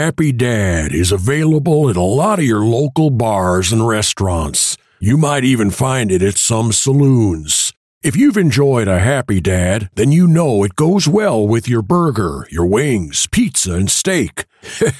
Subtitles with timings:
[0.00, 4.78] Happy Dad is available at a lot of your local bars and restaurants.
[4.98, 7.74] You might even find it at some saloons.
[8.02, 12.46] If you've enjoyed a Happy Dad, then you know it goes well with your burger,
[12.50, 14.46] your wings, pizza, and steak.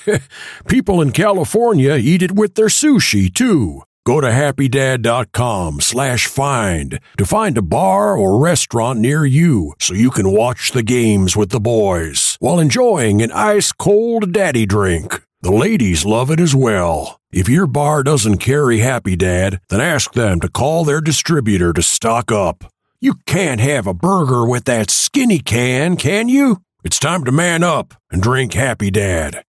[0.69, 3.81] People in California eat it with their sushi, too.
[4.11, 10.11] Go to happydad.com slash find to find a bar or restaurant near you so you
[10.11, 15.23] can watch the games with the boys while enjoying an ice cold daddy drink.
[15.43, 17.21] The ladies love it as well.
[17.31, 21.81] If your bar doesn't carry Happy Dad, then ask them to call their distributor to
[21.81, 22.65] stock up.
[23.01, 26.63] You can't have a burger with that skinny can, can you?
[26.83, 29.45] It's time to man up and drink Happy Dad.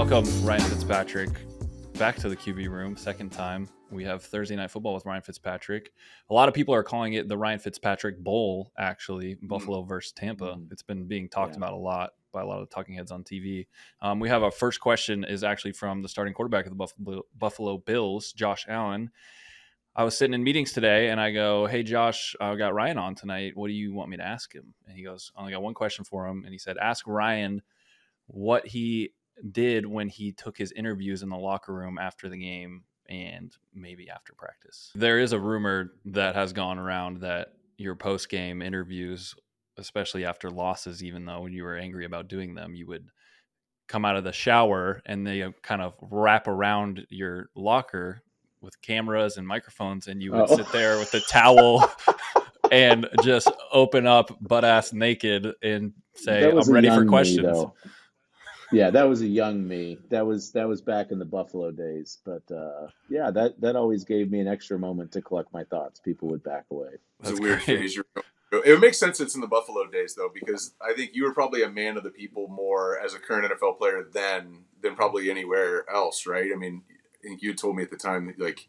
[0.00, 1.28] Welcome, Ryan Fitzpatrick,
[1.98, 3.68] back to the QB room, second time.
[3.90, 5.92] We have Thursday Night Football with Ryan Fitzpatrick.
[6.30, 10.54] A lot of people are calling it the Ryan Fitzpatrick Bowl, actually, Buffalo versus Tampa.
[10.54, 10.72] Mhm.
[10.72, 11.58] It's been being talked Yeah.
[11.58, 13.66] about a lot by a lot of the talking heads on TV.
[14.00, 17.26] Um, we have our first question is actually from the starting quarterback of the Buffalo,
[17.36, 19.10] Buffalo Bills, Josh Allen.
[19.94, 23.16] I was sitting in meetings today and I go, Hey, Josh, I got Ryan on
[23.16, 23.54] tonight.
[23.54, 24.72] What do you want me to ask him?
[24.86, 26.44] And he goes, I only got one question for him.
[26.44, 27.60] And he said, Ask Ryan
[28.28, 29.12] what he
[29.52, 34.08] did when he took his interviews in the locker room after the game and maybe
[34.08, 34.90] after practice.
[34.94, 39.34] There is a rumor that has gone around that your post game interviews,
[39.78, 43.08] especially after losses, even though when you were angry about doing them, you would
[43.88, 48.22] come out of the shower and they uh, kind of wrap around your locker
[48.60, 50.56] with cameras and microphones and you would Oh.
[50.56, 51.90] sit there with the towel
[52.70, 57.64] and just open up butt ass naked and say i'm ready for me, questions.
[58.72, 59.98] Yeah, that was a young me.
[60.10, 62.18] That was that was back in the Buffalo days.
[62.24, 66.00] But uh, yeah, that that always gave me an extra moment to collect my thoughts.
[66.00, 66.90] People would back away.
[67.20, 67.94] It's That's a weird phase.
[67.94, 68.04] You're.
[68.52, 71.62] It makes sense it's in the Buffalo days though, because I think you were probably
[71.62, 75.84] a man of the people more as a current NFL player then than probably anywhere
[75.88, 76.50] else, right?
[76.52, 78.68] I mean, I think you told me at the time that like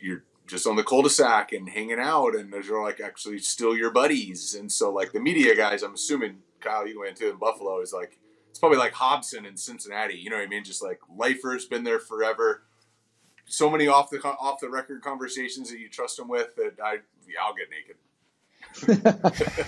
[0.00, 3.92] you're just on the cul-de-sac and hanging out, and those are like actually still your
[3.92, 7.80] buddies, and so like the media guys, I'm assuming Kyle, you went to in Buffalo
[7.80, 8.18] is like
[8.54, 10.14] it's probably like Hobson in Cincinnati.
[10.14, 10.62] You know what I mean?
[10.62, 12.62] Just like lifer's been there forever.
[13.46, 16.98] So many off the off the record conversations that you trust them with that I
[17.26, 17.96] yeah I'll get naked.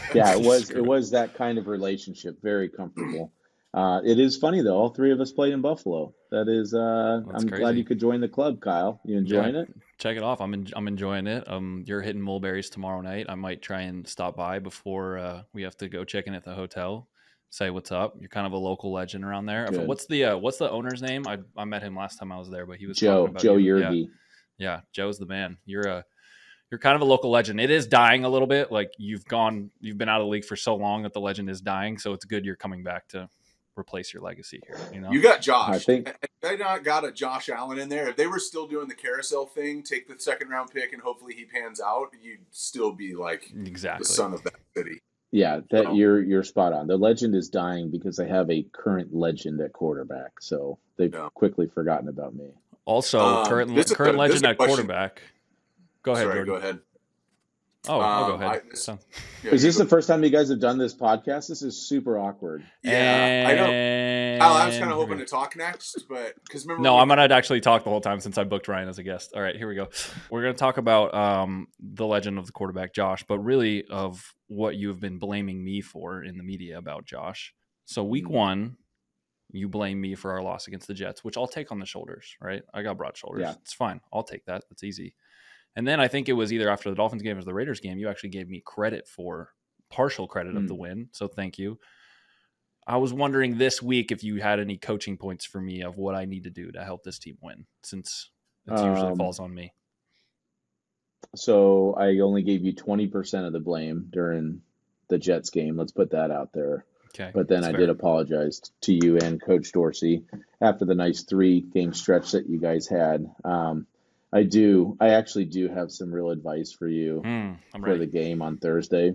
[0.15, 0.87] yeah, it was it it.
[0.87, 2.41] was that kind of relationship.
[2.43, 3.33] Very comfortable.
[3.75, 4.75] Uh, it is funny though.
[4.79, 6.15] All three of us played in Buffalo.
[6.31, 6.73] That is.
[6.73, 9.03] Uh, That's I'm glad you could join the club, Kyle.
[9.05, 9.63] You enjoying Yeah.
[9.63, 9.75] it?
[9.99, 10.41] check it off.
[10.41, 11.47] I'm en- I'm enjoying it.
[11.47, 13.27] Um, you're hitting mulberries tomorrow night.
[13.29, 16.43] I might try and stop by before uh, we have to go check in at
[16.43, 17.07] the hotel.
[17.51, 18.17] Say what's up.
[18.19, 19.67] You're kind of a local legend around there.
[19.67, 19.87] Good.
[19.87, 21.27] What's the uh, What's the owner's name?
[21.27, 23.57] I, I met him last time I was there, but he was Joe about Joe
[23.57, 23.79] you.
[23.79, 24.09] Yeah, Yerby.
[24.59, 25.57] yeah, Joe's the man.
[25.65, 26.05] You're a
[26.71, 27.61] you're kind of a local legend.
[27.61, 28.73] It is dying a little bit.
[28.73, 31.49] Like you've gone, you've been out of the league for so long that the legend
[31.49, 31.99] is dying.
[31.99, 33.29] So it's good you're coming back to
[33.79, 34.79] replace your legacy here.
[34.93, 35.75] You know, You got Josh.
[35.75, 38.09] I think- If they not got a Josh Allen in there.
[38.09, 41.35] If they were still doing the carousel thing, take the second round pick and hopefully
[41.35, 44.05] he pans out, you'd still be like exactly.
[44.05, 45.01] the son of that city.
[45.33, 46.87] Yeah, that you're you're spot on.
[46.87, 51.29] The legend is dying because they have a current legend at quarterback, so they've Yeah.
[51.35, 52.51] quickly forgotten about me.
[52.85, 55.23] Also, Um, current this current a- legend at question- quarterback.
[56.03, 56.55] Go ahead, Sorry, Jordan.
[56.55, 56.79] go ahead.
[57.89, 58.63] Oh, I'll go Um, ahead.
[58.73, 58.99] I- So-
[59.45, 61.49] Yeah, Is this go- the first time you guys have done this podcast?
[61.49, 62.65] This is super awkward.
[62.83, 64.39] Yeah, I know.
[64.45, 67.15] Kyle, I was kind of hoping to talk next, but because remember No, I'm we-
[67.17, 69.35] gonna actually talk the whole time since I booked Ryan as a guest.
[69.35, 69.89] All right, here we go.
[70.31, 74.77] We're gonna talk about um, the legend of the quarterback, Josh, but really of what
[74.77, 77.55] you have been blaming me for in the media about Josh.
[77.85, 78.31] So week Mm.
[78.31, 78.77] one,
[79.53, 82.37] you blame me for our loss against the Jets, which I'll take on the shoulders.
[82.41, 83.43] Right, I got broad shoulders.
[83.43, 83.55] Yeah.
[83.63, 84.01] It's fine.
[84.13, 84.65] I'll take that.
[84.69, 85.15] That's easy.
[85.77, 87.99] And then I think it was either after the Dolphins game or the Raiders game,
[87.99, 89.51] you actually gave me credit for
[89.91, 90.69] partial credit of Mm.
[90.69, 91.09] the win.
[91.13, 91.79] So thank you.
[92.87, 96.15] I was wondering this week if you had any coaching points for me of what
[96.15, 98.31] I need to do to help this team win, since
[98.67, 99.73] it usually Um, falls on me.
[101.35, 104.63] So I only gave you 20% of the blame during
[105.09, 105.77] the Jets game.
[105.77, 106.85] Let's put that out there.
[107.15, 107.81] Okay, But then I fair.
[107.81, 110.25] did apologize to you and Coach Dorsey
[110.61, 113.31] after the nice three game stretch that you guys had.
[113.45, 113.87] Um,
[114.33, 118.43] I do, I actually do have some real advice for you I'm for the game
[118.43, 119.15] on Thursday.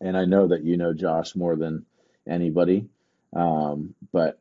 [0.00, 1.86] And I know that you know Josh more than
[2.28, 2.86] anybody.
[3.34, 4.38] Um, but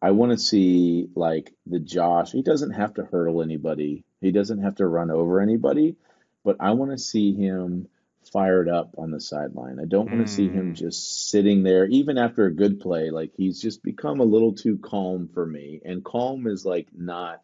[0.00, 4.04] I want to see like the Josh, he doesn't have to hurdle anybody.
[4.22, 5.96] He doesn't have to run over anybody,
[6.44, 7.88] but I want to see him
[8.32, 9.80] fired up on the sideline.
[9.80, 10.74] I don't want to see him Mm.
[10.74, 14.78] just sitting there even after a good play like he's just become a little too
[14.78, 15.80] calm for me.
[15.84, 17.42] And calm is like not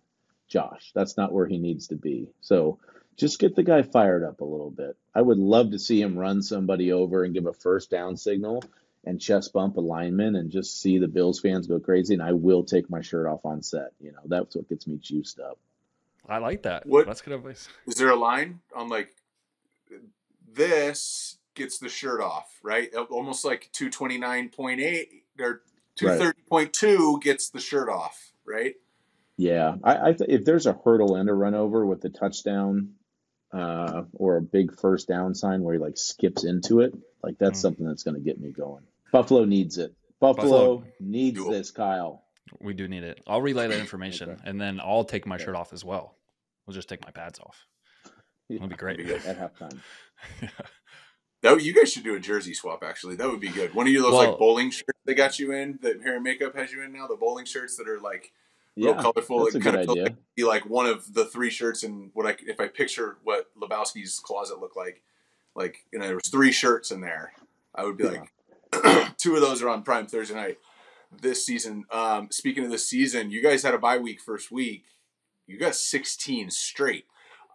[0.49, 0.93] Josh.
[0.95, 2.29] That's not where he needs to be.
[2.41, 2.79] So
[3.17, 4.97] just get the guy fired up a little bit.
[5.15, 8.63] I would love to see him run somebody over and give a first down signal
[9.05, 12.15] and chest bump a lineman and just see the Bills fans go crazy.
[12.15, 13.93] And I will take my shirt off on set.
[14.01, 15.59] You know, that's what gets me juiced up.
[16.29, 16.87] I like that.
[16.87, 17.69] What- That's good advice.
[17.87, 19.15] Is there a line on like
[20.53, 22.93] this gets the shirt off, right?
[22.95, 25.07] Almost like 229.8
[25.41, 25.63] or
[25.99, 28.75] 230.2 gets the shirt off, right?
[29.37, 32.95] Yeah, I, I th- if there's a hurdle and a run over with the touchdown
[33.53, 36.93] uh, or a big first down sign where he like skips into it,
[37.23, 37.63] like that's Mm.
[37.63, 38.85] something that's going to get me going.
[39.13, 39.95] Buffalo needs it.
[40.21, 40.85] Buffalo, Buffalo.
[41.01, 41.51] needs Cool.
[41.53, 42.25] this, Kyle.
[42.61, 43.21] We do need it.
[43.27, 44.41] I'll relay that information, Okay.
[44.45, 45.45] and then I'll take my Okay.
[45.45, 46.17] shirt off as well.
[46.69, 47.65] We'll just take my pads off.
[48.51, 48.99] Yeah, That'd be great.
[49.07, 49.81] That'd be at halftime.
[51.41, 52.83] That you guys should do a jersey swap.
[52.83, 53.73] Actually, that would be good.
[53.73, 56.25] One of you those Well- like bowling shirts they got you in that hair and
[56.25, 57.07] makeup has you in now.
[57.07, 58.33] The bowling shirts that are like
[58.77, 59.45] real Yeah, colorful.
[59.45, 60.03] that's a it good kind of idea.
[60.03, 63.47] like be like one of the three shirts and what I if I picture what
[63.59, 65.01] Lebowski's closet looked like,
[65.55, 67.33] like you know there was three shirts in there.
[67.75, 68.33] I would be like,
[69.17, 70.59] two of those are on Prime Thursday night
[71.23, 71.85] this season.
[71.93, 74.85] Um, speaking of this season, you guys had a bye week first week.
[75.49, 77.07] You got 16 straight.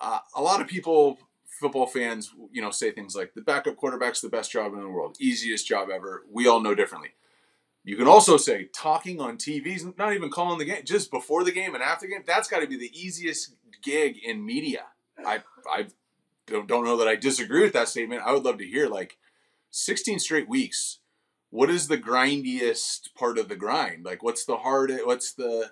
[0.02, 4.20] Uh, a lot of people, football fans, you know, say things like the backup quarterback's
[4.20, 6.24] the best job in the world, easiest job ever.
[6.30, 7.12] We all know differently.
[7.86, 11.52] You can also say talking on TV's not even calling the game, just before the
[11.52, 12.24] game and after the game.
[12.26, 14.86] That's got to be the easiest gig in media.
[15.26, 15.88] I I
[16.48, 18.22] don't, don't know that I disagree with that statement.
[18.26, 19.18] I would love to hear like
[19.72, 21.00] 16 straight weeks.
[21.50, 24.06] What is the grindiest part of the grind?
[24.06, 24.92] Like, what's the hard?
[25.04, 25.72] What's the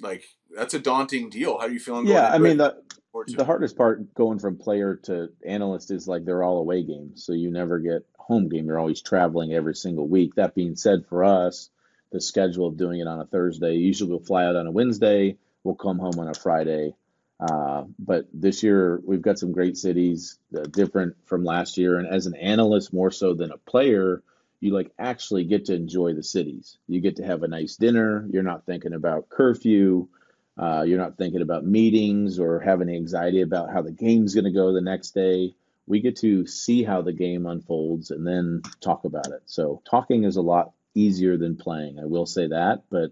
[0.00, 0.24] like?
[0.56, 1.58] That's a daunting deal.
[1.58, 2.04] How are you feeling?
[2.04, 2.82] going Yeah, I mean the
[3.28, 7.32] the hardest part going from player to analyst is like they're all away games, so
[7.32, 8.66] you never get home game.
[8.66, 10.34] You're always traveling every single week.
[10.34, 11.70] That being said, for us,
[12.10, 15.36] the schedule of doing it on a Thursday, usually we'll fly out on a Wednesday,
[15.62, 16.94] we'll come home on a Friday.
[17.40, 21.98] Uh, but this year we've got some great cities, uh, different from last year.
[21.98, 24.22] And as an analyst, more so than a player,
[24.60, 26.78] you like actually get to enjoy the cities.
[26.88, 28.26] You get to have a nice dinner.
[28.30, 30.08] You're not thinking about curfew.
[30.56, 34.52] Uh, you're not thinking about meetings or having anxiety about how the game's going to
[34.52, 35.54] go the next day.
[35.86, 39.42] We get to see how the game unfolds and then talk about it.
[39.46, 41.98] So talking is a lot easier than playing.
[41.98, 43.10] I will say that, but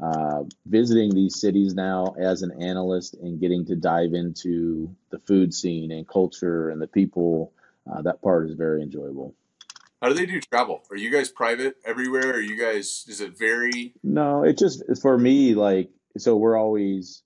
[0.00, 5.52] uh, visiting these cities now as an analyst and getting to dive into the food
[5.52, 7.52] scene and culture and the people,
[7.90, 9.34] uh, that part is very enjoyable.
[10.00, 10.82] How do they do travel?
[10.90, 12.34] Are you guys private everywhere?
[12.34, 13.04] Are you guys?
[13.04, 13.94] Does it vary?
[14.02, 17.22] No, it just for me like so we're always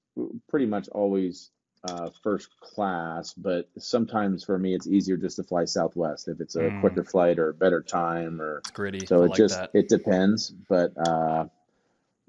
[0.48, 1.50] pretty much always
[1.84, 6.56] uh, first class, but sometimes for me it's easier just to fly Southwest if it's
[6.56, 6.80] a Mm.
[6.80, 9.06] quicker flight or a better time or It's gritty.
[9.06, 9.70] so I it like just that.
[9.74, 10.50] it depends.
[10.68, 11.44] But uh,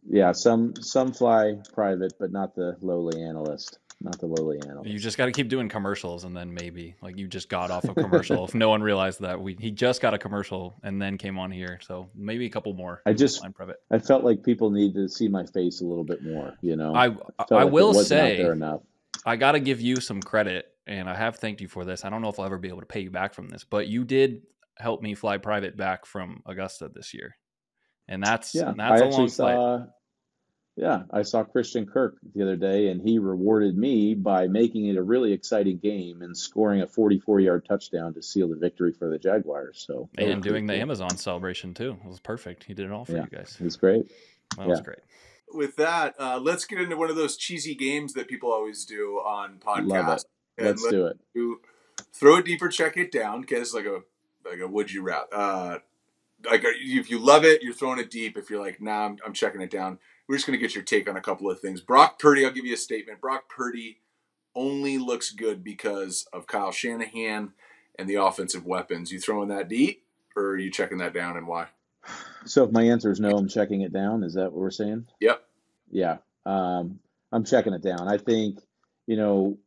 [0.08, 4.90] yeah, some some fly private, but not the lowly analyst, not the lowly analyst.
[4.90, 7.84] You just got to keep doing commercials, and then maybe like you just got off
[7.84, 8.46] a commercial.
[8.46, 11.52] if no one realized that we he just got a commercial and then came on
[11.52, 13.02] here, so maybe a couple more.
[13.06, 13.44] I just.
[13.92, 16.54] I felt like people need to see my face a little bit more.
[16.62, 18.50] You know, I felt I like will say.
[19.26, 22.06] I got to give you some credit, and I have thanked you for this.
[22.06, 23.88] I don't know if I'll ever be able to pay you back from this, but
[23.88, 24.44] you did
[24.78, 27.36] help me fly private back from Augusta this year,
[28.08, 29.88] and that's Yeah, that's I a actually long flight.
[30.80, 30.86] Saw.
[30.86, 34.98] Yeah, I saw Christian Kirk the other day, and he rewarded me by making it
[34.98, 39.18] a really exciting game and scoring a 44-yard touchdown to seal the victory for the
[39.20, 39.84] Jaguars.
[39.88, 40.76] So and pretty doing the.
[40.76, 41.98] Amazon celebration too.
[42.04, 42.64] It was perfect.
[42.64, 43.26] He did it all for Yeah.
[43.32, 43.58] you guys.
[43.60, 44.12] It was great.
[44.58, 45.00] That was great.
[45.52, 49.16] With that, uh, let's get into one of those cheesy games that people always do
[49.26, 50.24] on Love podcasts.
[50.58, 50.64] it.
[50.64, 51.18] Let's let's do it.
[51.34, 51.60] do
[52.14, 53.42] throw it deeper, check it down.
[53.42, 54.02] Guess like a
[54.46, 55.28] like a would you rather.
[55.32, 55.80] Uh,
[56.50, 58.38] like if you love it, you're throwing it deep.
[58.38, 60.00] If you're like, nah, I'm, I'm checking it down.
[60.30, 61.82] We're just gonna get your take on a couple of things.
[61.82, 63.20] Brock Purdy, I'll give you a statement.
[63.20, 63.98] Brock Purdy
[64.56, 67.54] only looks good because of Kyle Shanahan
[67.98, 69.12] and the offensive weapons.
[69.12, 70.04] You throwing that deep,
[70.36, 71.68] or are you checking that down, and why?
[72.46, 74.24] So if my answer is no, I'm checking it down.
[74.24, 75.08] Is that what we're saying?
[75.20, 75.44] Yep.
[75.90, 76.18] Yeah.
[76.46, 77.00] Um,
[77.32, 78.08] I'm checking it down.
[78.08, 78.60] I think,
[79.08, 79.58] you know,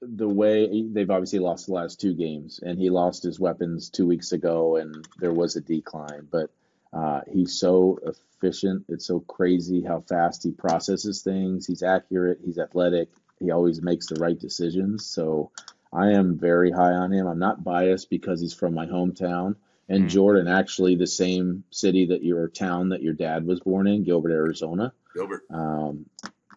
[0.00, 4.06] the way they've obviously lost the last two games, and he lost his weapons two
[4.06, 6.28] weeks ago, and there was a decline.
[6.30, 6.50] But
[6.94, 7.98] uh, he's so
[8.42, 8.84] efficient.
[8.88, 11.66] It's so crazy how fast he processes things.
[11.66, 12.38] He's accurate.
[12.44, 13.08] He's athletic.
[13.40, 15.06] He always makes the right decisions.
[15.06, 15.50] So
[15.92, 17.26] I am very high on him.
[17.26, 19.56] I'm not biased because he's from my hometown.
[19.88, 20.08] And Mm.
[20.08, 24.32] Jordan, actually, the same city that your town that your dad was born in, Gilbert,
[24.32, 25.42] Arizona Gilbert.
[25.50, 26.06] um,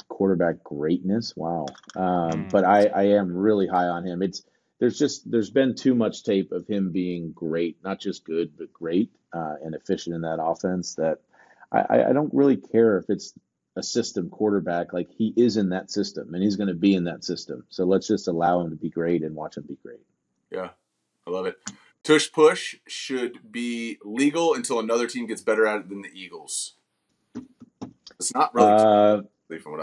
[0.08, 1.36] quarterback greatness.
[1.36, 1.66] Wow.
[1.96, 2.52] Um, Mm.
[2.52, 4.22] But I, I am really high on him.
[4.22, 4.44] It's
[4.80, 8.72] there's just there's been too much tape of him being great, not just good, but
[8.72, 10.96] great uh, and efficient in that offense.
[10.96, 11.20] That
[11.72, 13.34] I, I- don't really care if it's
[13.76, 14.94] a system quarterback.
[14.94, 17.64] Like he is in that system, and he's going to be in that system.
[17.70, 20.02] So let's just allow him to be great and watch him be great.
[20.52, 20.70] Yeah,
[21.26, 21.58] I love it.
[22.04, 26.76] Tush push should be legal until another team gets better at it than the Eagles.
[28.20, 29.22] It's not really Uh,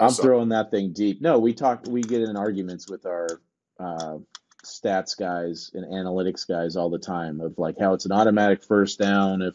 [0.01, 1.21] I'm throwing that thing deep.
[1.21, 1.85] No, we talk.
[1.87, 3.29] We get in arguments with our
[3.79, 4.19] uh,
[4.65, 8.99] stats guys and analytics guys all the time of like how it's an automatic first
[8.99, 9.55] down if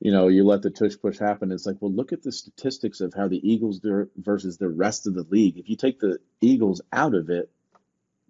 [0.00, 1.52] you know you let the tush push happen.
[1.52, 5.06] It's like, well, look at the statistics of how the Eagles do versus the rest
[5.06, 5.58] of the league.
[5.58, 7.50] If you take the Eagles out of it,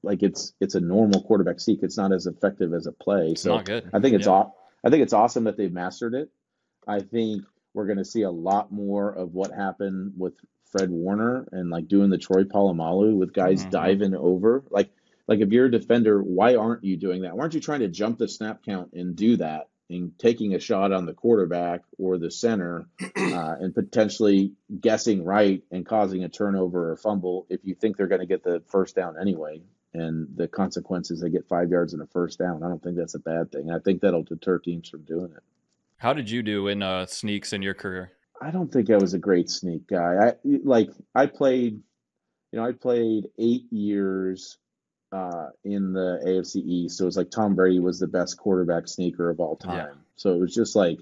[0.02, 1.82] like it's it's a normal quarterback sneak.
[1.82, 3.30] It's not as effective as a play.
[3.30, 3.88] It's so not good.
[3.92, 4.32] I think it's Yeah.
[4.32, 4.50] aw-
[4.84, 6.30] I think it's awesome that they've mastered it.
[6.86, 10.34] I think we're going to see a lot more of what happened with
[10.66, 13.70] Fred Warner and like doing the Troy Polamalu with guys Mhm.
[13.70, 14.62] diving over.
[14.70, 14.93] Like
[15.26, 17.34] like if you're a defender, why aren't you doing that?
[17.36, 20.60] Why aren't you trying to jump the snap count and do that and taking a
[20.60, 26.28] shot on the quarterback or the center uh, and potentially guessing right and causing a
[26.28, 29.60] turnover or fumble if you think they're going to get the first down anyway
[29.92, 32.62] and the consequences they get five yards and a first down.
[32.62, 33.70] I don't think that's a bad thing.
[33.70, 35.42] I think that'll deter teams from doing it.
[35.98, 38.12] How did you do in uh, sneaks in your career?
[38.40, 40.16] I don't think I was a great sneak guy.
[40.28, 40.32] I
[40.64, 41.80] like I played,
[42.52, 44.58] you know, I played eight years
[45.14, 46.98] uh, in the AFC East.
[46.98, 49.76] So it was like Tom Brady was the best quarterback sneaker of all time.
[49.76, 50.00] Yeah.
[50.16, 50.98] So it was just like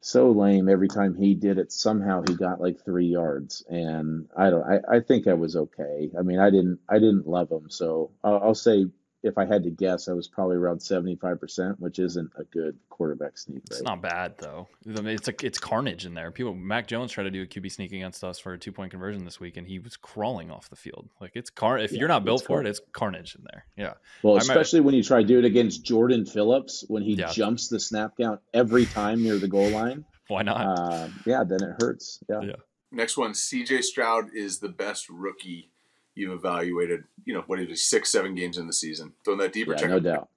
[0.00, 0.68] so lame.
[0.68, 4.62] Every time he did it, somehow he got like three yards, and I don't.
[4.62, 6.10] I, I think I was okay.
[6.16, 6.78] I mean, I didn't.
[6.88, 7.70] I didn't love him.
[7.70, 8.86] So I'll, I'll say
[9.24, 12.44] if I had to guess, I was probably around seventy five percent, which isn't a
[12.44, 13.62] good quarterback sneak.
[13.70, 14.68] It's not bad though.
[14.86, 16.30] I mean, it's like it's carnage in there.
[16.30, 18.90] People, Mac Jones tried to do a QB sneak against us for a two point
[18.92, 21.08] conversion this week, and he was crawling off the field.
[21.20, 21.78] Like it's car.
[21.78, 23.64] If Yeah, you're not built for car- it, it's carnage in there.
[23.76, 27.02] Yeah, Well, I remember- especially when you try to do it against Jordan Phillips when
[27.02, 27.32] he Yeah.
[27.32, 30.04] jumps the snap count every time near the goal line.
[30.28, 30.78] why not?
[30.78, 32.20] Uh, yeah, then it hurts.
[32.28, 32.40] Yeah.
[32.42, 32.56] Yeah.
[32.92, 35.70] Next one, CJ Stroud is the best rookie
[36.14, 37.04] you've evaluated.
[37.24, 39.12] You know, what is it, six, seven games in the season?
[39.24, 39.90] Throwing that deeper Yeah, check.
[39.90, 40.28] no doubt.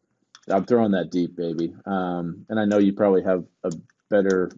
[0.50, 1.76] I'm throwing that deep, baby.
[1.86, 3.72] Um, and I know you probably have a
[4.10, 4.50] better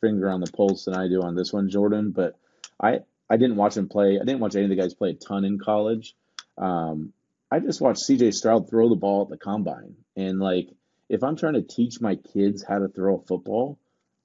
[0.00, 2.12] finger on the pulse than I do on this one, Jordan.
[2.12, 2.36] But
[2.80, 4.18] I I didn't watch him play.
[4.20, 6.14] I didn't watch any of the guys play a ton in college.
[6.58, 7.12] Um,
[7.50, 8.30] I just watched C.J.
[8.30, 10.68] Stroud throw the ball at the combine, and like
[11.08, 13.78] if I'm trying to teach my kids how to throw a football,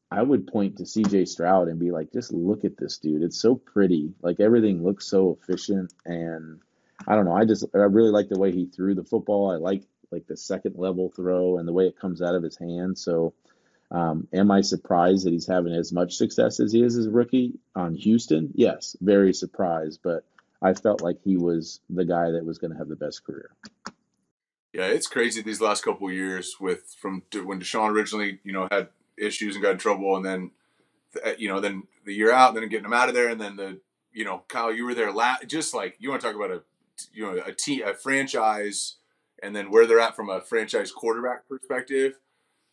[0.09, 1.25] I would point to C.J.
[1.25, 3.23] Stroud and be like, just look at this dude.
[3.23, 4.13] It's so pretty.
[4.21, 6.59] Like everything looks so efficient and.
[7.05, 7.35] I don't know.
[7.35, 9.51] I just I really like the way he threw the football.
[9.51, 12.57] I like like the second level throw and the way it comes out of his
[12.57, 12.97] hand.
[12.97, 13.33] So,
[13.91, 17.11] um, am I surprised that he's having as much success as he is as a
[17.11, 18.51] rookie on Houston?
[18.53, 19.99] Yes, very surprised.
[20.03, 20.23] But
[20.61, 23.51] I felt like he was the guy that was going to have the best career.
[24.73, 28.89] Yeah, it's crazy these last couple years with from when Deshaun originally, you know, had
[29.17, 30.51] issues and got in trouble, and then,
[31.37, 33.55] you know, then the year out, and then getting him out of there, and then
[33.55, 33.79] the,
[34.13, 36.61] you know, Kyle, you were there, la- just like you want to talk about a,
[37.13, 38.95] you know, a team, a franchise,
[39.43, 42.13] and then where they're at from a franchise quarterback perspective.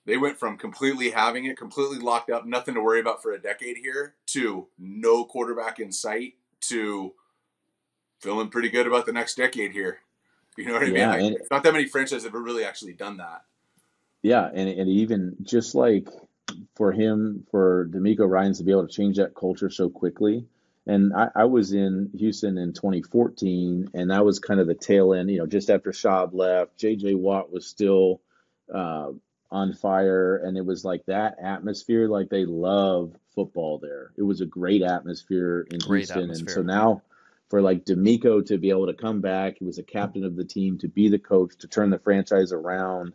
[0.07, 3.39] They went from completely having it, completely locked up, nothing to worry about for a
[3.41, 7.15] decade here, to no quarterback in sight, to
[8.21, 9.99] feeling pretty good about the next decade here.
[10.57, 11.09] You know what I Yeah, mean?
[11.09, 13.43] Like, and- it's not that many franchises have really actually done that.
[14.23, 16.09] Yeah, and and even just like
[16.75, 20.47] for him, for DeMeco Ryans to be able to change that culture so quickly.
[20.87, 25.15] And I, I was in Houston in 2014, and that was kind of the tail
[25.15, 26.77] end, you know, just after Schaub left.
[26.77, 27.15] J.J.
[27.15, 28.21] Watt was still
[28.73, 29.13] uh,
[29.51, 32.09] on fire, and it was like that atmosphere.
[32.09, 34.13] Like they love football there.
[34.17, 37.03] It was a great atmosphere in Great Houston, and so now
[37.49, 40.45] for like D'Amico to be able to come back, he was a captain of the
[40.45, 43.13] team, to be the coach, to turn the franchise around.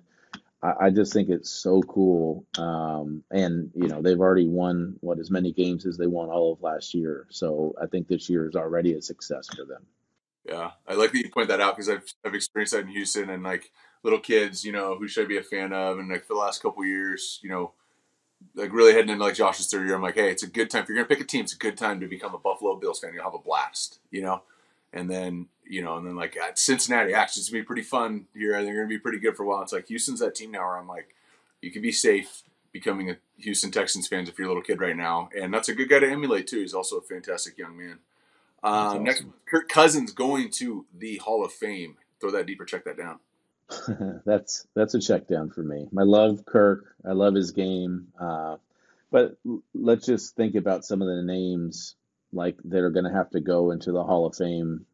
[0.62, 2.46] I, just think it's so cool.
[2.58, 6.54] Um, and you know, they've already won what as many games as they won all
[6.54, 7.28] of last year.
[7.30, 9.86] So I think this year is already a success for them.
[10.46, 13.30] Yeah, I like that you point that out because I've I've experienced that in Houston
[13.30, 13.72] and like
[14.04, 16.00] little kids, you know, who should I be a fan of?
[16.00, 17.74] And like for the last couple years, you know,
[18.56, 20.84] like really heading into like Josh's third year, I'm like, hey, it's a good time
[20.84, 21.44] if you're gonna pick a team.
[21.44, 23.14] It's a good time to become a Buffalo Bills fan.
[23.14, 24.44] You'll have a blast, you know.
[24.92, 28.26] And then you know, and then like at Cincinnati, actually, it's gonna be pretty fun
[28.34, 28.62] here.
[28.64, 29.62] They're gonna be pretty good for a while.
[29.62, 31.16] It's like Houston's that team now where I'm like,
[31.62, 34.98] you can be safe becoming a Houston Texans fans if you're a little kid right
[34.98, 36.60] now, and that's a good guy to emulate too.
[36.60, 38.00] He's also a fantastic young man.
[38.64, 39.24] Um, Next.
[39.50, 41.98] Kirk Cousins going to the Hall of Fame.
[42.20, 42.66] Throw that deeper.
[42.66, 43.20] Check that down.
[44.26, 45.88] that's that's a check down for me.
[45.98, 46.96] I love Kirk.
[47.08, 48.08] I love his game.
[48.20, 48.58] Uh,
[49.12, 49.38] but
[49.74, 51.96] let's just think about some of the names
[52.34, 54.86] like that are going to have to go into the Hall of Fame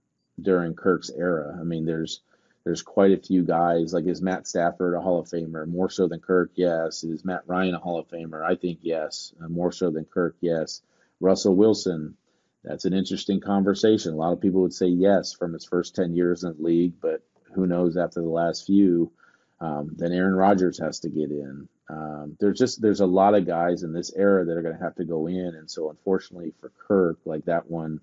[0.42, 1.58] during Kirk's era.
[1.60, 2.22] I mean, there's
[2.63, 3.94] there's quite a few guys.
[3.94, 5.68] Like is Matt Stafford a Hall of Famer?
[5.68, 7.04] More so than Kirk, yes.
[7.04, 8.44] Is Matt Ryan a Hall of Famer?
[8.44, 9.34] I think yes.
[9.42, 10.82] Uh, more so than Kirk, yes.
[11.20, 12.18] Russell Wilson.
[12.63, 14.13] That's an interesting conversation.
[14.13, 16.94] A lot of people would say yes from his first ten years in the league,
[17.00, 17.22] but
[17.54, 19.12] who knows after the last few.
[19.62, 21.70] Um, then Aaron Rodgers has to get in.
[21.89, 24.84] Um, there's just there's a lot of guys in this era that are going to
[24.84, 28.01] have to go in, and so unfortunately for Kirk, like that one,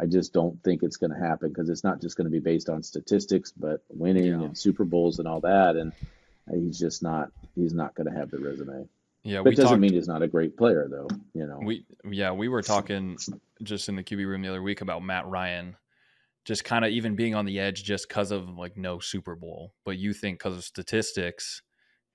[0.00, 2.40] I just don't think it's going to happen because it's not just going to be
[2.40, 4.42] based on statistics, but winning Yeah.
[4.46, 5.92] and Super Bowls and all that, and
[6.50, 8.88] he's just not he's not going to have the resume.
[9.24, 9.80] Yeah, But we it doesn't talked.
[9.80, 11.06] mean he's not a great player, though.
[11.34, 13.16] You know, We yeah, we were talking
[13.62, 15.76] just in the QB room the other week about Matt Ryan,
[16.44, 19.74] just kind of even being on the edge just because of like no Super Bowl.
[19.84, 21.62] But you think because of statistics,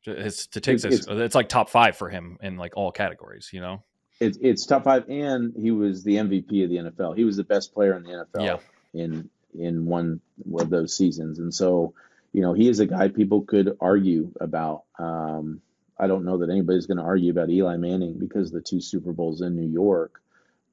[0.04, 3.52] his statistics It's- it's, like top five for him in like all categories.
[3.54, 3.84] You know,
[4.20, 7.16] it's it's top five, and he was the MVP of the NFL.
[7.16, 8.58] He was the best player in the NFL Yeah.
[8.94, 10.22] in in one
[10.60, 11.94] of those seasons, and so
[12.34, 14.84] you know he is a guy people could argue about.
[15.00, 15.62] Um,
[16.00, 18.82] I don't know that anybody's going to argue about Eli Manning because of the two
[18.82, 20.22] Super Bowls in New York.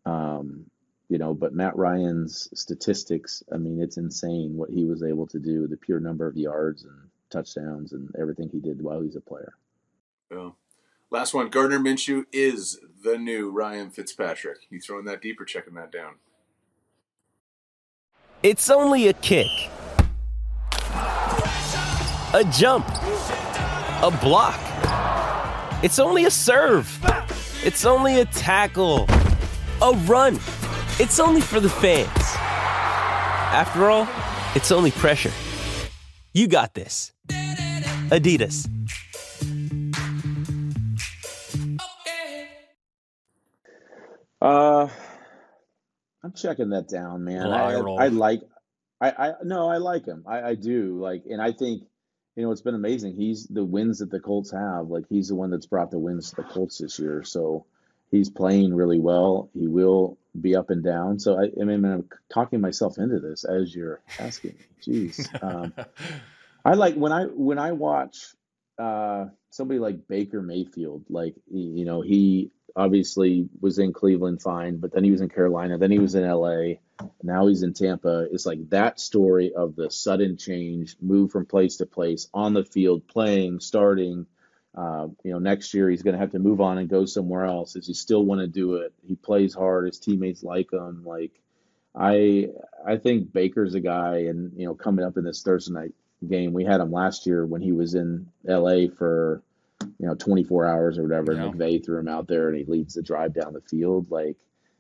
[0.05, 0.67] Um,
[1.09, 5.39] you know, but Matt Ryan's statistics, I mean, it's insane what he was able to
[5.39, 6.93] do, the pure number of yards and
[7.31, 9.55] touchdowns and everything he did while he's a player.
[10.31, 10.51] Yeah.
[11.15, 11.49] Last one.
[11.49, 14.67] Gardner Minshew is the new Ryan Fitzpatrick.
[14.69, 16.15] You throwing that deep or checking that down?
[18.43, 19.47] It's only a kick,
[20.91, 24.59] a jump, a block.
[25.85, 26.91] It's only a serve.
[27.63, 29.07] It's only a tackle,
[29.81, 30.35] a run.
[30.99, 32.11] It's only for the fans.
[33.55, 34.09] After all,
[34.57, 35.31] it's only pressure.
[36.33, 37.13] You got this.
[38.11, 38.69] Adidas.
[44.45, 44.89] Uh,
[46.23, 47.47] I'm checking that down, man.
[47.51, 48.05] I, I.
[48.05, 48.43] I like,
[49.01, 50.25] I, I no, I like him.
[50.27, 51.85] I, I do like, and I think,
[52.37, 53.15] you know, it's been amazing.
[53.15, 54.89] He's the wins that the Colts have.
[54.89, 57.23] Like he's the one that's brought the wins to the Colts this year.
[57.25, 57.65] So
[58.11, 59.49] he's playing really well.
[59.55, 61.19] He will be up and down.
[61.21, 64.65] So I, I mean, I'm talking myself into this as you're asking me.
[64.87, 65.27] Jeez.
[65.43, 65.73] Um,
[66.67, 68.27] I like when I when I watch
[68.79, 71.05] uh, somebody like Baker Mayfield.
[71.09, 75.79] Like you know, he obviously was in Cleveland fine, but then he was in Carolina,
[75.79, 76.75] then he was in LA,
[77.23, 78.27] now he's in Tampa.
[78.31, 82.65] It's like that story of the sudden change, move from place to place on the
[82.65, 84.27] field, playing, starting.
[84.77, 87.45] Uh, you know, next year he's going to have to move on and go somewhere
[87.45, 87.75] else.
[87.75, 88.93] Does he still want to do it?
[89.07, 89.87] He plays hard.
[89.87, 91.05] His teammates like him.
[91.05, 91.41] Like
[91.95, 92.49] I,
[92.85, 95.95] I think Baker's a guy, and you know, coming up in this Thursday night
[96.27, 99.43] game, we had him last year when he was in LA for
[99.81, 101.33] you know 24 hours or whatever.
[101.33, 101.45] Yeah.
[101.45, 104.11] And McVay threw him out there, and he leads the drive down the field.
[104.11, 104.37] Like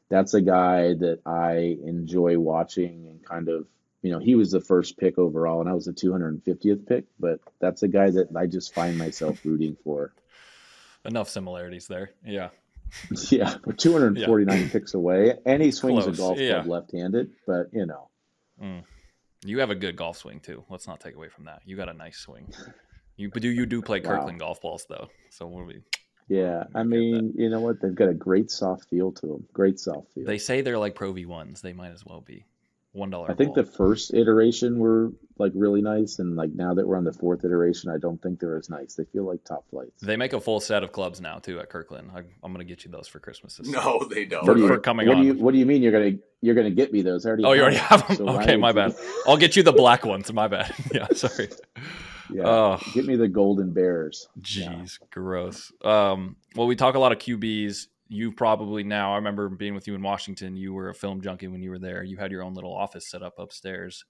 [0.08, 3.66] that's a guy that I enjoy watching and kind of.
[4.02, 7.04] You know, he was the first pick overall, and I was the 250th pick.
[7.18, 10.12] But that's a guy that I just find myself rooting for.
[11.06, 12.10] enough similarities there.
[12.22, 12.50] Yeah,
[13.30, 16.54] Yeah, we're 249 picks away, and he swings Close, a golf yeah.
[16.54, 17.30] club left-handed.
[17.46, 18.08] But you know,
[18.62, 18.82] mm.
[19.44, 20.64] You have a good golf swing too.
[20.70, 21.62] Let's not take away from that.
[21.64, 22.52] You got a nice swing.
[23.16, 24.16] You do you do play Wow.
[24.16, 25.08] Kirkland golf balls though?
[25.30, 25.82] So what do we?
[26.28, 27.80] yeah, I mean, you know what?
[27.80, 29.46] They've got a great soft feel to them.
[29.52, 30.24] Great soft feel.
[30.24, 31.60] They say they're like Pro V ones.
[31.60, 32.44] They might as well be
[32.94, 33.30] one dollar.
[33.30, 37.04] I think the first iteration were like really nice, and like now that we're on
[37.04, 38.94] the fourth iteration, I don't think they're as nice.
[38.94, 40.00] They feel like top flights.
[40.00, 42.10] They make a full set of clubs now too at Kirkland.
[42.14, 43.56] I, I'm gonna get you those for Christmas.
[43.56, 44.46] This No, they don't.
[44.46, 45.22] For- do you- for coming what on.
[45.22, 47.26] Do you, what do you mean you're gonna you're gonna get me those?
[47.26, 48.16] I already Oh, you already have them.
[48.16, 48.94] So okay, would my you- bad.
[49.26, 50.32] I'll get you the black ones.
[50.32, 50.72] My bad.
[50.94, 51.48] Yeah, sorry.
[52.32, 52.80] Yeah, Oh.
[52.94, 54.28] get me the golden bears.
[54.40, 55.70] Jeez, gross.
[55.84, 57.88] Um, well, we talk a lot of QBs.
[58.08, 59.12] You probably now.
[59.12, 60.56] I remember being with you in Washington.
[60.56, 62.02] You were a film junkie when you were there.
[62.02, 64.04] You had your own little office set up upstairs,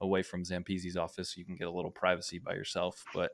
[0.00, 3.04] away from Zampese's office, you can get a little privacy by yourself.
[3.14, 3.32] But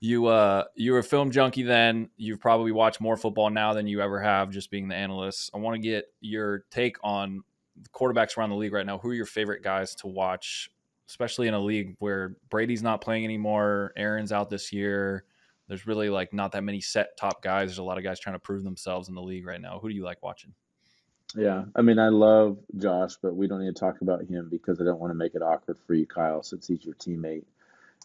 [0.00, 2.10] you, uh, you were a film junkie then.
[2.16, 5.50] You've probably watched more football now than you ever have, just being the analyst.
[5.54, 7.42] I want to get your take on
[7.80, 8.98] the quarterbacks around the league right now.
[8.98, 10.70] Who are your favorite guys to watch,
[11.08, 15.24] especially in a league where Brady's not playing anymore, Aaron's out this year.
[15.68, 17.68] There's really like not that many set top guys.
[17.68, 19.78] There's a lot of guys trying to prove themselves in the league right now.
[19.80, 20.54] Who do you like watching?
[21.34, 24.80] Yeah, I mean, I love Josh, but we don't need to talk about him because
[24.80, 27.44] I don't want to make it awkward for you, Kyle, since he's your teammate.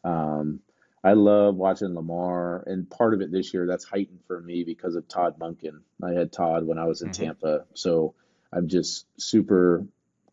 [0.03, 0.59] Um,
[1.03, 4.95] I love watching Lamar, and part of it this year that's heightened for me because
[4.95, 5.81] of Todd Monken.
[6.03, 7.13] I had Todd when I was in Mhm.
[7.13, 8.15] Tampa, so
[8.51, 9.85] I'm just super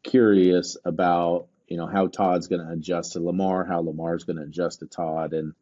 [0.03, 4.43] curious about you know how Todd's going to adjust to Lamar, how Lamar's going to
[4.43, 5.55] adjust to Todd, and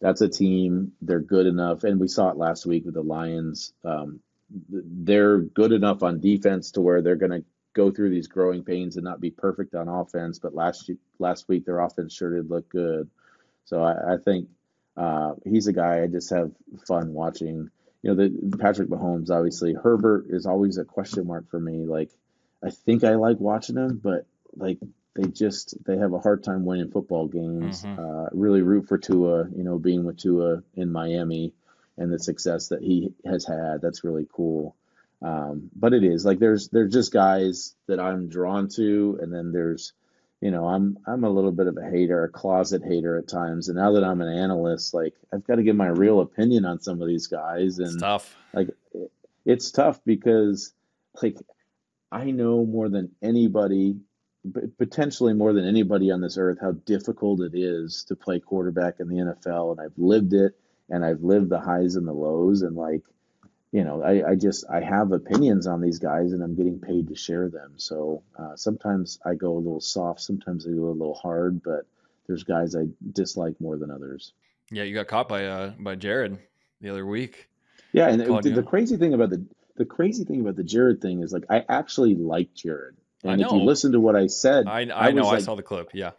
[0.00, 0.92] that's a team.
[1.00, 3.72] They're good enough, and we saw it last week with the Lions.
[3.84, 4.20] Um,
[4.68, 8.96] they're good enough on defense to where they're going to go through these growing pains
[8.96, 10.38] and not be perfect on offense.
[10.38, 13.10] But last last week their offense sure did look good.
[13.64, 14.48] So I, I think
[14.96, 16.52] uh, he's a guy I just have
[16.86, 17.70] fun watching.
[18.02, 19.74] You know, the Patrick Mahomes obviously.
[19.74, 21.84] Herbert is always a question mark for me.
[21.84, 22.10] Like
[22.64, 24.78] I think I like watching him, but like
[25.16, 27.82] they just they have a hard time winning football games.
[27.84, 27.98] Mhm.
[27.98, 31.52] Uh, really root for Tua, you know, being with Tua in Miami
[31.98, 33.80] and the success that he has had.
[33.80, 34.76] That's really cool.
[35.22, 39.50] Um, but it is like there's there's just guys that I'm drawn to, and then
[39.52, 39.92] there's
[40.42, 43.68] you know I'm I'm a little bit of a hater, a closet hater at times.
[43.68, 46.80] And now that I'm an analyst, like I've got to give my real opinion on
[46.80, 48.36] some of these guys, It's and tough.
[48.52, 49.10] like it-
[49.46, 50.72] it's tough because
[51.22, 51.38] like
[52.12, 53.96] I know more than anybody,
[54.78, 59.08] potentially more than anybody on this earth, how difficult it is to play quarterback in
[59.08, 60.54] the NFL, and I've lived it,
[60.88, 63.02] and I've lived the highs and the lows, and like,
[63.72, 67.08] you know, I, I just I have opinions on these guys, and I'm getting paid
[67.08, 67.74] to share them.
[67.76, 71.86] So uh, sometimes I go a little soft, sometimes I go a little hard, but
[72.26, 74.32] there's guys I dislike more than others.
[74.70, 76.38] Yeah, you got caught by uh by Jared
[76.80, 77.48] the other week.
[77.92, 79.44] Yeah, and the, the crazy thing about the
[79.76, 82.96] the crazy thing about the Jared thing is like I actually like Jared.
[83.24, 85.54] I And if you listen to what I said, I I, know was I saw
[85.54, 85.90] the clip.
[85.94, 86.12] Yeah.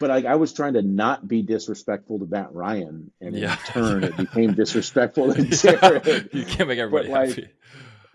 [0.00, 3.56] but I, I was trying to not be disrespectful to Matt Ryan, and in Yeah.
[3.66, 6.30] turn it became disrespectful to Jared.
[6.32, 7.48] you can't make everybody like, happy.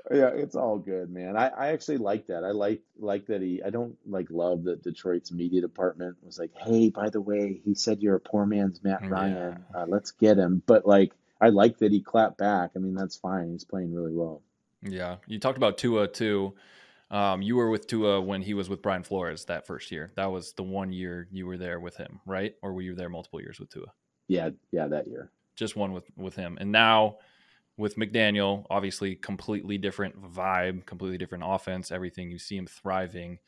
[0.10, 1.38] Yeah, it's all good, man.
[1.38, 2.44] I, I actually like that.
[2.44, 3.62] I like like that he.
[3.64, 7.76] I don't like love that Detroit's media department was like, "Hey, by the way, he
[7.76, 9.08] said you're a poor man's Matt Yeah.
[9.10, 9.66] Ryan.
[9.74, 12.72] Uh, let's get him." But like, I like that he clapped back.
[12.76, 13.52] I mean, that's fine.
[13.52, 14.42] He's playing really well.
[14.82, 16.56] Yeah, you talked about Tua too.
[17.12, 20.13] Um, you were with Tua when he was with Brian Flores that first year.
[20.15, 22.56] That was the one year you were there with him, right?
[22.62, 23.88] Or were you there multiple years with Tua?
[24.30, 25.30] Yeah, yeah, that year.
[25.58, 27.17] Just one with with him, and now
[27.78, 31.91] with McDaniel, obviously completely different vibe, completely different offense.
[31.91, 33.39] Everything you see him thriving.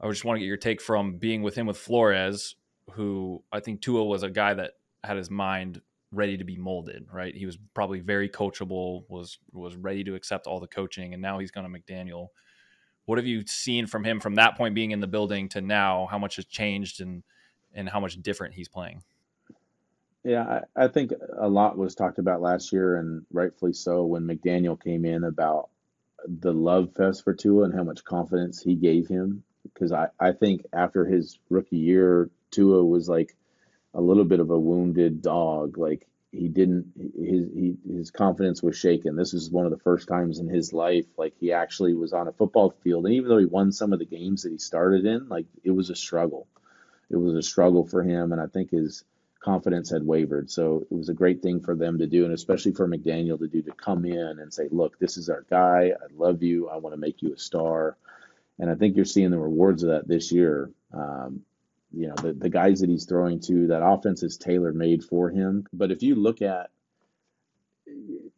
[0.00, 2.56] I just want to get your take from being with him with Flores,
[2.90, 4.72] who I think Tua was a guy that
[5.04, 7.34] had his mind ready to be molded, right?
[7.34, 11.38] He was probably very coachable, was was ready to accept all the coaching, and now
[11.38, 12.28] he's going to McDaniel.
[13.06, 16.08] What have you seen from him from that point being in the building to now?
[16.10, 17.22] How much has changed and
[17.74, 19.02] and how much different he's playing?
[20.22, 24.22] Yeah, I, I think a lot was talked about last year, and rightfully so, when
[24.22, 25.68] McDaniel came in about
[26.26, 29.44] the love fest for Tua and how much confidence he gave him.
[29.62, 33.36] Because I, I think after his rookie year, Tua was like
[33.92, 35.76] a little bit of a wounded dog.
[35.76, 39.16] Like he didn't his he, his confidence was shaken.
[39.16, 42.28] This was one of the first times in his life like he actually was on
[42.28, 45.06] a football field, and even though he won some of the games that he started
[45.06, 46.46] in, like it was a struggle.
[47.10, 49.04] It was a struggle for him, and I think his
[49.40, 50.50] confidence had wavered.
[50.50, 53.46] So it was a great thing for them to do, and especially for McDaniel to
[53.46, 55.92] do to come in and say, "Look, this is our guy.
[55.92, 56.68] I love you.
[56.68, 57.96] I want to make you a star."
[58.58, 60.70] And I think you're seeing the rewards of that this year.
[60.92, 61.44] Um,
[61.96, 65.30] you know, the, the guys that he's throwing to, that offense is tailor made for
[65.30, 65.66] him.
[65.72, 66.70] But if you look at,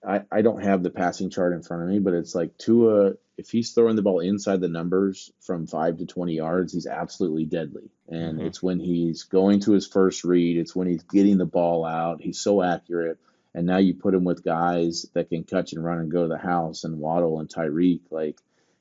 [0.07, 3.14] I, I don't have the passing chart in front of me, but it's like Tua,
[3.37, 7.45] if he's throwing the ball inside the numbers from five to 20 yards, he's absolutely
[7.45, 7.90] deadly.
[8.09, 8.47] And Mhm.
[8.47, 12.21] it's when he's going to his first read, it's when he's getting the ball out.
[12.21, 13.19] He's so accurate.
[13.55, 16.29] And now you put him with guys that can catch and run and go to
[16.29, 18.01] the house and Waddle and Tyreek.
[18.11, 18.38] Like,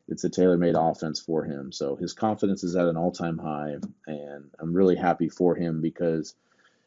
[0.08, 1.72] it's a tailor-made offense for him.
[1.72, 6.36] So his confidence is at an all-time high, and I'm really happy for him because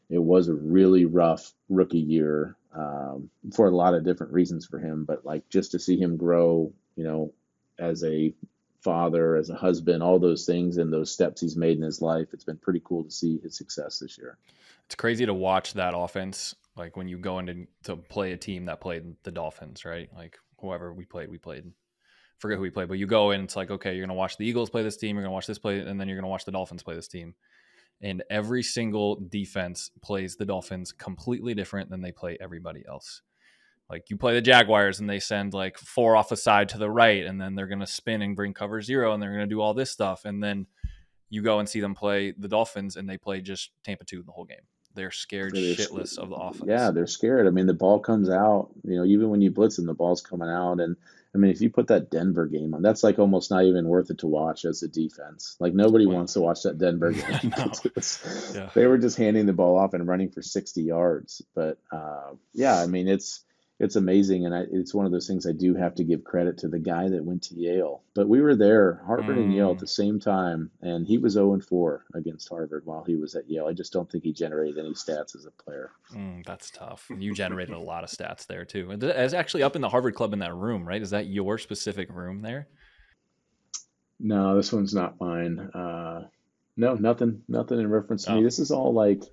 [0.09, 4.79] it was a really rough rookie year um, for a lot of different reasons for
[4.79, 5.05] him.
[5.05, 7.33] But like just to see him grow, you know,
[7.77, 8.33] as a
[8.81, 12.27] father, as a husband, all those things and those steps he's made in his life,
[12.33, 14.37] it's been pretty cool to see his success this year.
[14.85, 16.55] It's crazy to watch that offense.
[16.75, 20.09] Like when you go into to play a team that played the Dolphins, right?
[20.15, 21.65] Like whoever we played, we played.
[22.39, 23.41] Forget who we played, but you go in.
[23.43, 25.15] It's like okay, you're gonna watch the Eagles play this team.
[25.15, 27.35] You're gonna watch this play, and then you're gonna watch the Dolphins play this team.
[28.01, 33.21] And every single defense plays the Dolphins completely different than they play everybody else.
[33.89, 36.89] Like you play the Jaguars and they send like four off the side to the
[36.89, 39.73] right, and then they're gonna spin and bring cover zero, and they're gonna do all
[39.73, 40.65] this stuff, and then
[41.29, 44.31] you go and see them play the Dolphins, and they play just Tampa two the
[44.31, 44.65] whole game.
[44.99, 46.65] They're scared They're shitless of the offense.
[46.67, 47.47] Yeah, they're scared.
[47.47, 50.21] I mean, the ball comes out, you know, even when you blitz them, the ball's
[50.21, 50.81] coming out.
[50.81, 50.97] And
[51.33, 54.09] I mean, if you put that Denver game on, that's like almost not even worth
[54.11, 55.55] it to watch as a defense.
[55.57, 57.53] Like nobody Well, wants to watch that Denver game.
[58.53, 58.69] Yeah.
[58.73, 61.41] They were just handing the ball off and running for 60 yards.
[61.55, 63.45] But uh, yeah, I mean, it's
[63.79, 66.57] it's amazing, and I, it's one of those things I do have to give credit
[66.59, 68.03] to the guy that went to Yale.
[68.13, 69.79] But we were there, Harvard and Yale, at Mm.
[69.79, 73.49] the same time, and he was 0 and 4 against Harvard while he was at
[73.49, 73.67] Yale.
[73.67, 75.91] I just don't think he generated any stats as a player.
[76.13, 77.09] Mm, that's tough.
[77.17, 78.91] You generated a lot of stats there too.
[78.91, 81.01] And It's actually up in the Harvard Club in that room, right?
[81.01, 82.67] Is that your specific room there?
[84.19, 85.57] No, this one's not mine.
[85.59, 86.27] Uh,
[86.75, 88.35] no, nothing, nothing in reference to Oh.
[88.35, 88.43] me.
[88.43, 89.23] This is all like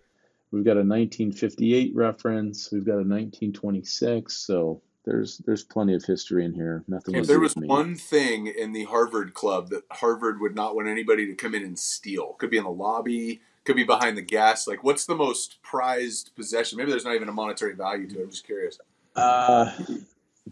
[0.56, 4.34] we've got a 1958 reference, we've got a 1926.
[4.34, 6.82] So there's there's plenty of history in here.
[6.88, 7.14] Nothing.
[7.14, 7.68] If to there was me.
[7.68, 11.62] one thing in the Harvard club that Harvard would not want anybody to come in
[11.62, 14.66] and steal, could be in the lobby, could be behind the gas.
[14.66, 16.78] Like, what's the most prized possession?
[16.78, 18.22] Maybe there's not even a monetary value to it.
[18.24, 18.78] I'm just curious.
[19.14, 19.70] Uh,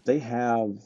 [0.05, 0.77] they have.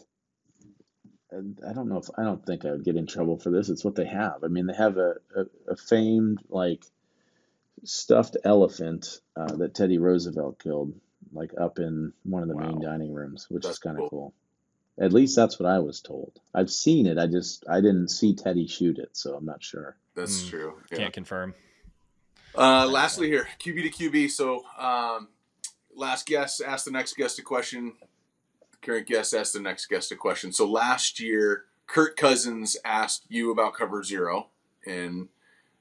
[1.31, 3.69] I don't know if I don't think I would get in trouble for this.
[3.69, 4.43] It's what they have.
[4.43, 6.85] I mean, they have a, a, a famed like
[7.83, 10.93] stuffed elephant uh, that Teddy Roosevelt killed,
[11.31, 14.33] like up in one of the main dining rooms, which That's is kind of cool.
[14.99, 16.39] At least that's what I was told.
[16.53, 17.17] I've seen it.
[17.17, 19.95] I just I didn't see Teddy shoot it, so I'm not sure.
[20.15, 20.49] That's Hmm.
[20.49, 20.73] true.
[20.91, 20.97] Yeah.
[20.97, 21.55] Can't confirm.
[22.57, 24.31] Uh, lastly, here, QB to QB.
[24.31, 25.29] So, um,
[25.95, 27.93] last guest asked the next guest a question.
[28.81, 30.51] Current guest asked the next guest a question.
[30.51, 34.47] So, last year, Kirk Cousins asked you about Cover Zero,
[34.85, 35.29] and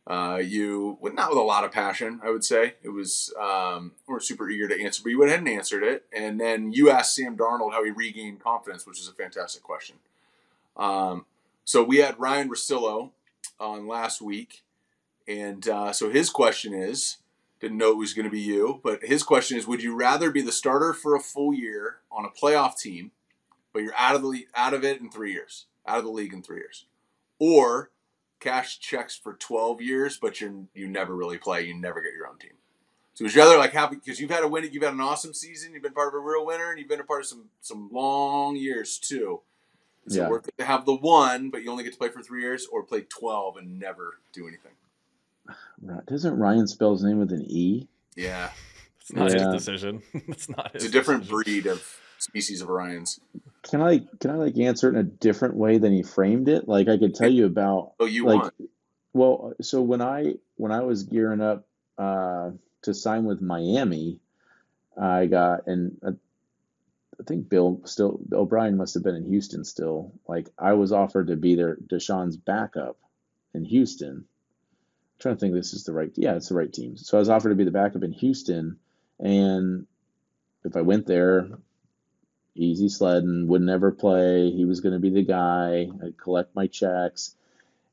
[0.08, 2.74] uh, you, well, not with a lot of passion, I would say.
[2.82, 6.06] It was, um, weren't super eager to answer, but you went ahead and answered it.
[6.16, 9.96] And then you asked Sam Darnold how he regained confidence, which is a fantastic question.
[10.76, 11.26] Um,
[11.64, 13.10] so, we had Ryan Rosillo
[13.60, 14.62] on last week.
[15.26, 17.18] And uh, so his question is
[17.60, 20.30] didn't know it was going to be you, but his question is Would you rather
[20.30, 23.10] be the starter for a full year on a playoff team,
[23.72, 26.32] but you're out of the out of it in three years, out of the league
[26.32, 26.86] in three years,
[27.38, 27.90] or
[28.40, 32.26] cash checks for 12 years, but you you never really play, you never get your
[32.28, 32.52] own team.
[33.14, 35.34] So would you rather like happy because you've had a win, you've had an awesome
[35.34, 37.46] season, you've been part of a real winner, and you've been a part of some
[37.60, 39.40] some long years too.
[40.04, 40.28] And so Yeah.
[40.28, 42.66] worth it to have the one, but you only get to play for three years,
[42.70, 44.72] or play 12 and never do anything.
[45.82, 46.04] Right.
[46.06, 47.88] Doesn't Ryan spell his name with an E?
[48.16, 48.50] Yeah,
[49.00, 49.38] It's not Yeah.
[49.52, 50.02] his decision.
[50.14, 51.42] it's not his it's a different decision.
[51.44, 51.82] breed of
[52.18, 53.20] species of Orions.
[53.68, 56.66] Can I can I like answer it in a different way than he framed it?
[56.68, 58.50] Like I could tell you about Oh, you like won.
[59.12, 61.66] well, so when I when I was gearing up
[61.98, 62.50] uh,
[62.82, 64.20] to sign with Miami,
[65.00, 66.08] I got and I,
[67.20, 70.12] I think Bill still O'Brien must have been in Houston still.
[70.26, 72.96] Like I was offered to be their Deshaun's backup
[73.54, 74.24] in Houston.
[74.26, 76.96] I'm trying to think this is the right yeah, it's the right team.
[76.96, 78.78] So I was offered to be the backup in Houston
[79.20, 79.86] and
[80.64, 81.48] if I went there,
[82.58, 84.50] easy sledding, would never play.
[84.50, 85.88] He was going to be the guy.
[86.04, 87.34] I'd collect my checks.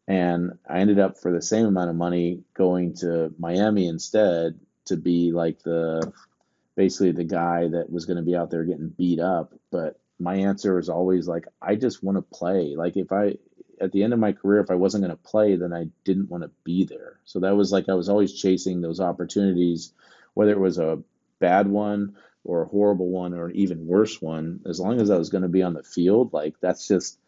[0.07, 4.97] And I ended up for the same amount of money going to Miami instead to
[4.97, 6.13] be like the
[6.75, 9.53] basically the guy that was going to be out there getting beat up.
[9.71, 12.75] But my answer was always like, I just want to play.
[12.75, 13.37] Like if I
[13.81, 16.29] at the end of my career, if I wasn't going to play, then I didn't
[16.29, 17.19] want to be there.
[17.25, 19.91] So that was like I was always chasing those opportunities,
[20.33, 21.01] whether it was a
[21.39, 24.61] bad one or a horrible one or an even worse one.
[24.65, 27.19] As long as I was going to be on the field, like that's just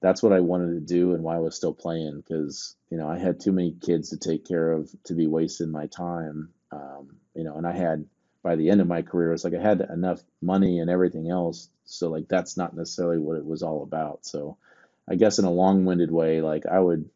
[0.00, 3.08] that's what I wanted to do and why I was still playing because you know
[3.08, 6.50] I had too many kids to take care of to be wasting my time.
[6.70, 8.06] Um, you know, and I had
[8.42, 11.68] by the end of my career, it's like I had enough money and everything else.
[11.84, 14.24] So like that's not necessarily what it was all about.
[14.26, 14.56] So
[15.08, 17.08] I guess in a long-winded way, like I would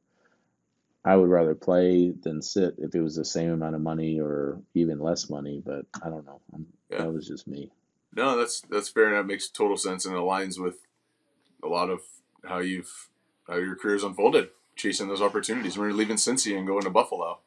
[1.04, 4.60] I would rather play than sit if it was the same amount of money or
[4.74, 5.62] even less money.
[5.64, 6.40] But I don't know.
[6.52, 6.98] I'm, Yeah.
[6.98, 7.70] That was just me.
[8.14, 9.20] No, that's that's fair enough.
[9.26, 10.78] that makes total sense and aligns with
[11.62, 12.00] a lot of
[12.44, 13.08] how you've
[13.46, 15.78] how your career's unfolded, chasing those opportunities.
[15.78, 17.38] When you're leaving Cincy and going to Buffalo,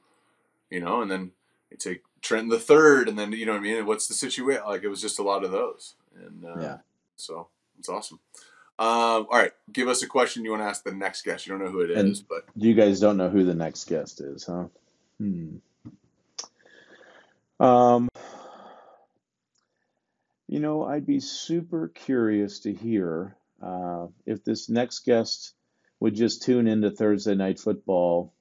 [0.69, 1.31] you know, and then
[1.69, 3.85] you take Trenton the third, and then you know what I mean.
[3.85, 4.63] What's the situation?
[4.65, 6.77] Like it was just a lot of those, and uh, Yeah.
[7.17, 8.19] so it's awesome.
[8.79, 11.45] Um, all right, give us a question you want to ask the next guest.
[11.45, 13.87] You don't know who it is, And- but You guys don't know who the next
[13.87, 14.65] guest is, huh?
[15.19, 15.57] Hmm.
[17.59, 18.09] Um,
[20.47, 25.53] you know, I'd be super curious to hear uh, if this next guest
[25.99, 28.33] would just tune into Thursday Night Football.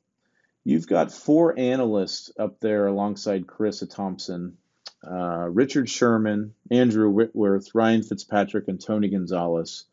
[0.65, 4.57] You've got four analysts up there alongside Charissa Thompson,
[5.09, 9.85] uh, Richard Sherman, Andrew Whitworth, Ryan Fitzpatrick, and Tony Gonzalez.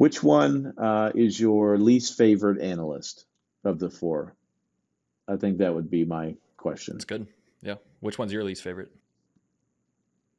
[0.00, 3.26] Which one uh, is your least favorite analyst
[3.64, 4.34] of the four?
[5.28, 6.94] I think that would be my question.
[6.94, 7.26] That's good.
[7.60, 7.74] Yeah.
[8.00, 8.88] Which one's your least favorite?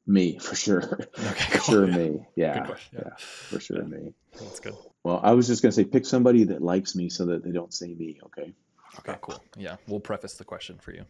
[0.04, 0.82] Me, for sure.
[0.82, 1.74] Okay, For cool.
[1.74, 1.96] sure, Yeah.
[1.96, 2.08] me.
[2.08, 2.98] Good Yeah, question.
[3.04, 3.84] yeah, for sure, Yeah.
[3.84, 4.14] me.
[4.40, 4.74] That's good.
[5.04, 7.72] Well, I was just gonna say, pick somebody that likes me so that they don't
[7.72, 8.18] say me.
[8.24, 8.52] Okay.
[8.98, 9.42] Okay, cool.
[9.56, 11.04] Yeah, we'll preface the question for you.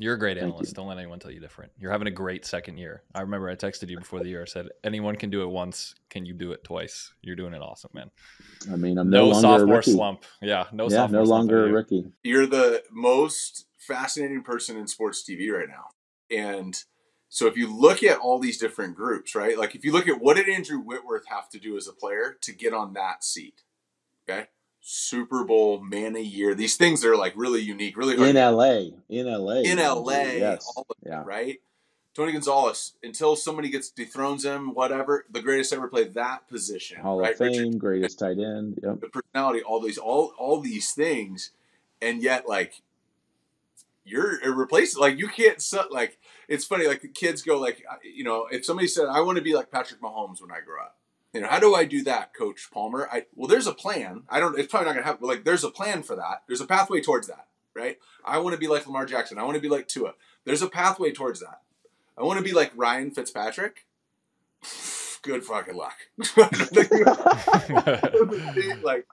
[0.00, 0.74] You're a great Thank analyst.
[0.76, 1.72] Don't let anyone tell you different.
[1.78, 3.02] You're having a great second year.
[3.14, 4.42] I remember I texted you before the year.
[4.42, 5.94] I said, anyone can do it once.
[6.08, 7.12] Can you do it twice?
[7.20, 8.10] You're doing it awesome, man.
[8.70, 9.92] I mean, I'm no, No, longer a sophomore rookie.
[9.92, 10.24] slump.
[10.40, 11.74] Yeah, no yeah, sophomore no longer for a you.
[11.74, 12.04] rookie.
[12.22, 15.86] you're the most fascinating person in sports TV right now.
[16.30, 16.76] And
[17.28, 19.58] so if you look at all these different groups, right?
[19.58, 22.36] Like if you look at what did Andrew Whitworth have to do as a player
[22.42, 23.62] to get on that seat?
[24.28, 24.46] Okay.
[24.90, 26.54] Super Bowl man a year.
[26.54, 30.66] These things are like really unique, really hard In LA, in LA, in LA, Yes.
[30.74, 31.22] all of it, Yeah.
[31.26, 31.60] right?
[32.14, 37.00] Tony Gonzalez, until somebody gets dethrones him, whatever, the greatest ever played that position.
[37.02, 37.32] Hall right?
[37.32, 38.80] of Fame, Richard, greatest tight end.
[38.82, 39.00] Yep.
[39.00, 41.50] the personality, all these, all all these things,
[42.00, 42.80] and yet like
[44.06, 45.02] you're irreplaceable.
[45.02, 46.86] Like you can't su- like it's funny.
[46.86, 49.54] Like the kids go like uh, you know if somebody said I want to be
[49.54, 50.96] like Patrick Mahomes when I grow up.
[51.32, 53.08] You know, how do I do that, Coach Palmer?
[53.12, 54.22] I well, there's a plan.
[54.28, 54.58] I don't.
[54.58, 55.20] It's probably not gonna happen.
[55.20, 56.42] But like, there's a plan for that.
[56.46, 57.98] There's a pathway towards that, right?
[58.24, 59.38] I want to be like Lamar Jackson.
[59.38, 60.14] I want to be like Tua.
[60.44, 61.60] There's a pathway towards that.
[62.16, 63.86] I want to be like Ryan Fitzpatrick.
[65.22, 65.96] Good fucking luck.
[68.82, 69.06] like,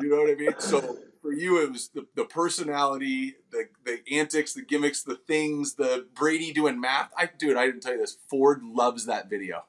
[0.00, 0.54] you know what I mean?
[0.58, 5.74] So for you, it was the, the personality, the the antics, the gimmicks, the things,
[5.74, 7.12] the Brady doing math.
[7.16, 8.16] I dude, I didn't tell you this.
[8.28, 9.64] Ford loves that video.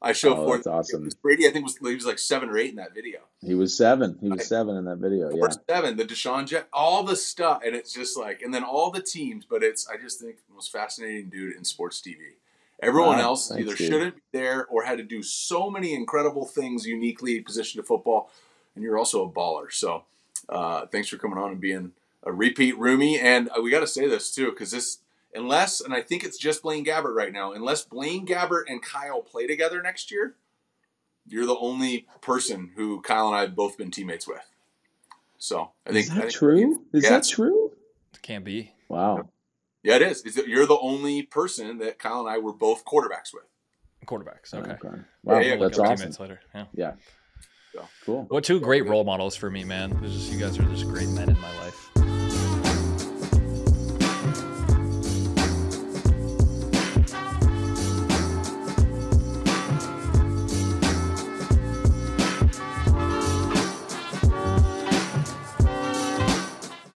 [0.00, 0.58] I show Oh, Ford.
[0.58, 1.08] that's awesome.
[1.22, 3.20] Brady, I think was he was like seven or eight in that video.
[3.44, 4.16] He was seven.
[4.20, 4.46] He was Right.
[4.46, 5.30] seven in that video.
[5.30, 5.54] Or Yeah.
[5.68, 9.02] seven, the Deshaun Jet, all the stuff, and it's just like, and then all the
[9.02, 9.44] teams.
[9.44, 12.36] But it's, I just think, the most fascinating dude in sports TV.
[12.80, 16.46] Everyone Wow, else thanks, either shouldn't be there or had to do so many incredible
[16.46, 18.30] things uniquely positioned to football,
[18.76, 19.72] and you're also a baller.
[19.72, 20.04] So,
[20.48, 21.90] uh, thanks for coming on and being
[22.22, 23.18] a repeat roomie.
[23.20, 24.98] And uh, we got to say this too, because this,
[25.38, 29.22] unless, and I think it's just Blaine Gabbert right now, unless Blaine Gabbert and Kyle
[29.22, 30.34] play together next year,
[31.26, 34.42] you're the only person who Kyle and I have both been teammates with.
[35.38, 36.84] So I think Is that think- true?
[36.92, 37.10] Is Yeah.
[37.10, 37.72] that true?
[38.14, 38.72] It can't be.
[38.88, 39.28] Wow.
[39.82, 40.22] Yeah, it is.
[40.22, 43.44] Is that you're the only person that Kyle and I were both quarterbacks with.
[44.06, 44.52] Quarterbacks.
[44.54, 45.02] Oh, okay.
[45.22, 45.96] Wow, Yeah, yeah, that's awesome.
[45.96, 46.40] teammates later.
[46.54, 46.64] Yeah.
[46.74, 46.92] Yeah.
[47.74, 47.88] So.
[48.06, 48.24] Cool.
[48.28, 50.00] What two great role models for me, man.
[50.02, 51.87] Just you guys are just great men in my life.